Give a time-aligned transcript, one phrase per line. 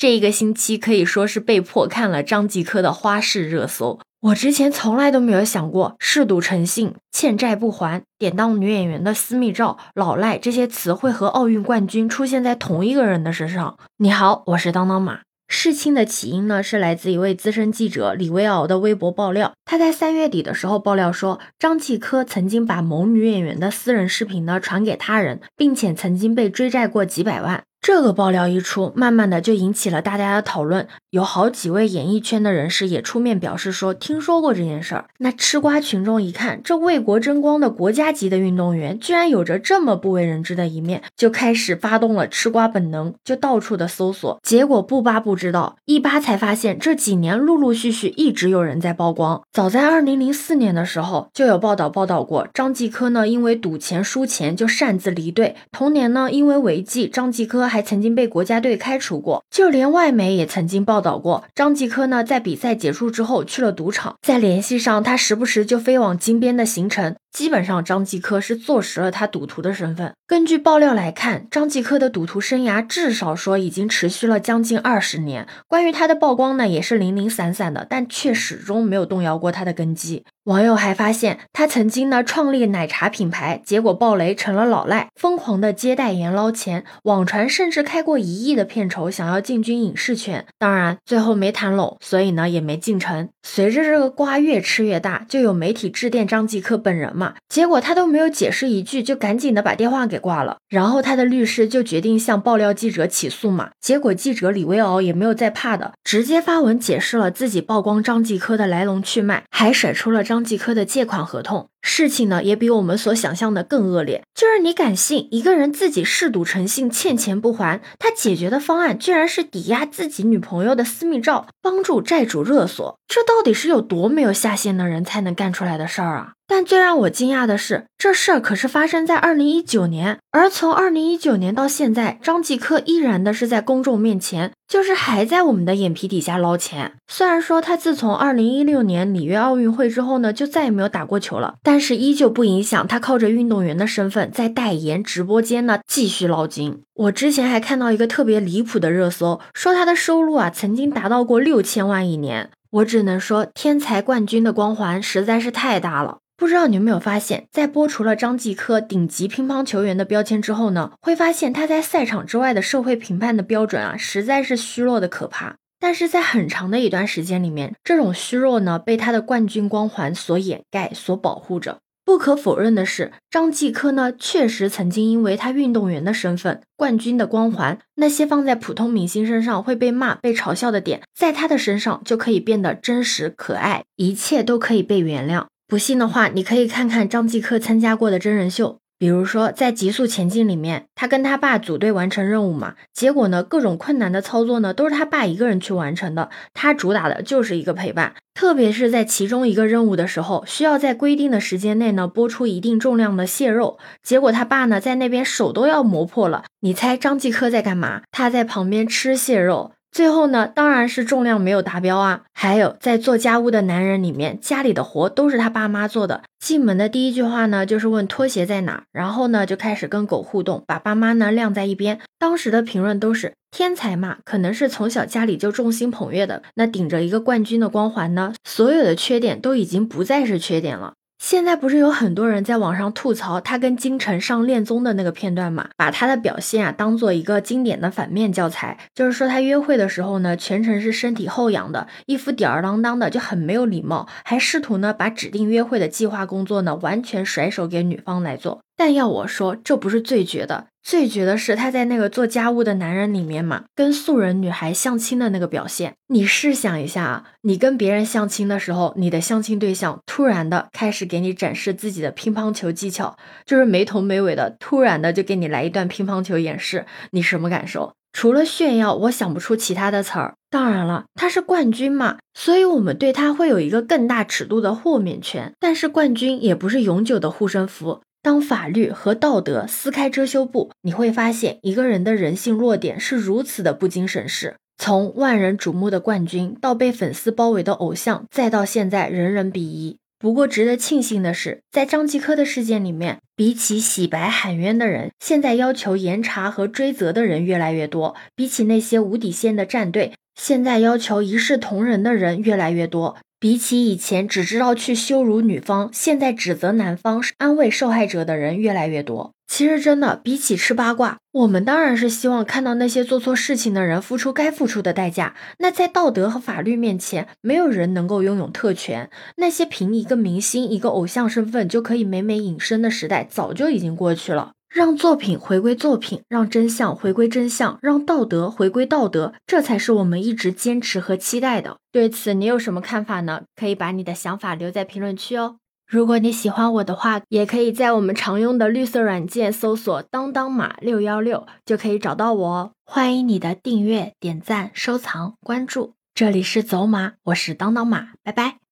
[0.00, 4.00] 这一个星期可以说是被迫看了张继科的花式热搜。
[4.22, 13.76] 我之前从来都没有想过“嗜赌成性”“欠债不还”“典当女演员的私密照”“老赖”这些词会和奥运冠军出现在同一个人的身上。
[13.98, 15.20] 你好，我是当当马。
[15.48, 19.52] 事情的起因呢，是来自一位资深记者李维敖的微博爆料。
[19.66, 27.64] 他在三月底的时候爆料说，张继科曾经把某女演员的私人视频呢传给他人，并且曾经被追债过几百万。
[27.82, 35.06] 这个爆料一出，慢慢的就引起了大家的讨论，有好几位演艺圈的人士也出面表示说听说过这件事儿。
[35.16, 44.38] 那吃瓜群众一看，这为国争光的国家级的运动员，居然有着这么不为人知的一面，就开始发动了吃瓜本能，就到处的搜索。
[44.42, 49.40] 结果不扒不知道，一扒才发现，这几年陆陆续续一直有人在曝光。
[49.50, 55.56] 早在二零零四年的时候，就有报道报道过，张继科呢因为赌钱输钱就擅自离队。
[55.72, 57.69] 同年呢，因为违纪，张继科。
[57.70, 67.16] 还曾经被国家队开除过，就连外媒也曾经报道过，张继科呢在比赛结束之后去了赌场，在联系上他时不时就飞往金边的行程。
[67.32, 70.12] 基本上，张继科是坐实了他赌徒的身份。
[70.26, 75.46] 根据爆料来看，张继科的赌徒生涯至少说已经持续了将近二十年。
[75.66, 80.24] 关于他的曝光呢，也是零零散散的，但却始终没有动摇过他的根基。
[80.44, 86.84] 网友还发现，他曾经呢创立奶茶品牌，结果爆雷成了老赖，疯狂的接代言捞钱。
[87.04, 93.28] 网传甚至开过一亿的片酬，想要进军影视圈，当然最后没谈拢，所以呢也没进城。
[93.42, 97.10] 随着这个瓜越吃越大，就有媒体致电张继科本人。
[97.16, 100.58] 嘛，结果他都没有解释一句，就赶紧的把电话给挂了。
[100.68, 103.70] 然后他的律师就决定向爆料记者起诉嘛。
[103.80, 111.69] 结果记者李维敖也没有再怕的，直接发文解释了自己曝光张继科的来龙去脉，还甩出了张继科的借款合同。
[111.82, 126.32] 事情呢也比我们所想象的更恶劣，就是你敢信一个人自己嗜赌成性欠钱不还，他解决的方案居然是抵押自己女朋友的私密照，帮助债主勒索，这到底是有多没有下限的人才能干出来的事儿啊？
[126.50, 136.94] 但最让我惊讶的是，这事儿可是发生在二零一九年，而从二零一九年到现在，张继科依然的是在公众面前，就是还在我们的眼皮底下捞钱。
[137.06, 146.82] 虽然说他自从二零一六年里约奥运会之后呢，就再也没有打过球了，但是依旧不影响他靠着运动员的身份在代言直播间呢继续捞金。
[146.94, 152.50] 我之前还看到一个特别离谱的热搜，说他的收入啊曾经达到过六千万一年。
[152.72, 156.18] 我只能说，天才冠军的光环实在是太大了。
[156.40, 165.56] 不知道你有没有发现，在剥除了张继科顶级乒乓球员的标签之后呢，会发现他在赛场之外的社会评判的标准啊，实在是虚弱的可怕。
[165.78, 171.80] 但是在很长的一段时间里面，这种虚弱呢，被他的冠军光环所掩盖、所保护着。
[172.06, 185.44] 不可否认的是，张继科呢，确实曾经因为他运动员的身份、冠军的光环，那些放在普通明星身上会被骂、被嘲笑的点，在他的身上就可以变得真实可爱，一切都可以被原谅。
[185.70, 198.14] 不信的话，你可以看看张继科参加过的真人秀，比如说在《极速前进》里面，他跟他爸组队完成任务嘛，结果呢，各种困难的操作呢，都是他爸一个人去完成的，他主打的就是一个陪伴。
[198.34, 208.02] 特别是在其中一个任务的时候，需要在规定的时间内呢，播出一定重量的蟹肉，结果他爸呢，在那边手都要磨破了，你猜张继科在干嘛？
[208.10, 209.70] 他在旁边吃蟹肉。
[209.92, 212.22] 最后呢，当然是重量没有达标啊。
[212.32, 216.22] 还有在做家务的男人里面，家里的活都是他爸妈做的。
[216.38, 222.00] 进门的第一句话呢，就是问拖鞋在哪，然后呢就开始跟狗互动，把爸妈呢晾在一边。
[222.18, 230.94] 当时的评论都是天才嘛，可能是从小家里就众星捧月的，那顶着一个冠军的光环呢，所有的缺点都已经不再是缺点了。
[231.20, 235.68] 现在不是有很多人在网上吐槽他跟金晨上恋综的那个片段嘛？
[235.76, 248.62] 把他的表现啊当做一个经典的反面教材，就是说他约会的时候呢，全程是身体后仰的，一副吊儿郎当的，就很没有礼貌，还试图呢把指定约会的计划工作呢完全甩手给女方来做。
[248.74, 250.68] 但要我说，这不是最绝的。
[250.82, 255.94] 最绝的是他在那个做家务的男人里面嘛，跟素人女孩相亲的那个表现。
[256.08, 267.92] 你试想一下啊，你跟别人相亲的时候，你的相亲对象突然的开始给你展示自己的乒乓球技巧，就是没头没尾的，突然的就给你来一段乒乓球演示，你什么感受？
[268.12, 270.34] 除了炫耀，我想不出其他的词儿。
[270.50, 275.52] 当然了，他是冠军嘛，所以我们对他会有一个更大尺度的豁免权。
[275.60, 278.00] 但是冠军也不是永久的护身符。
[278.22, 284.56] 当法律和道德撕开遮羞布，你会发现一个人的人性弱点是如此的不经审视。
[284.76, 289.96] 从万人瞩目的冠军，到被粉丝包围的偶像，再到现在人人鄙夷。
[290.18, 303.16] 不过值得庆幸的是，在张继科的事件里面，比起洗白喊冤的人，现在要求严查和追责的人越来越多；比起那些无底线的战队，现在要求一视同仁的人越来越多。
[303.40, 309.32] 比起以前只知道去羞辱女方，现在指责男方安慰受害者的人越来越多。
[309.46, 315.34] 其实真的，比起吃八卦，我们当然是希望看到那些做错事情的人付出该付出的代价。
[315.58, 319.08] 那在道德和法律面前，没有人能够拥有特权。
[319.38, 324.52] 那些凭一个明星、一个偶像身份就可以美美隐身的时代，早就已经过去了。
[324.72, 331.78] 让作品回归作品，让真相回归真相，让道德回归道德，这才是我们一直坚持和期待的。
[331.90, 333.42] 对此，你有什么看法呢？
[333.56, 335.56] 可以把你的想法留在评论区哦。
[335.88, 342.72] 如果你喜欢我的话，也可以在我们常用的绿色软件搜索“当当马六幺六”，就可以找到我哦。
[342.84, 345.94] 欢迎你的订阅、点赞、收藏、关注。
[346.14, 348.69] 这里是走马，我是当当马，拜拜。